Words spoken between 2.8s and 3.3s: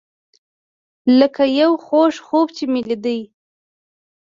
لیدی.